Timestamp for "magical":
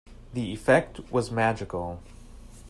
1.29-2.01